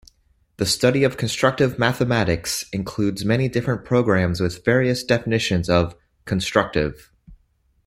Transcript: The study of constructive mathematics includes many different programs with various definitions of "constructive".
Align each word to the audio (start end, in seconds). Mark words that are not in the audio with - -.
The 0.57 0.65
study 0.65 1.03
of 1.03 1.15
constructive 1.15 1.77
mathematics 1.77 2.65
includes 2.73 3.23
many 3.23 3.47
different 3.47 3.85
programs 3.85 4.41
with 4.41 4.65
various 4.65 5.03
definitions 5.03 5.69
of 5.69 5.95
"constructive". 6.25 7.11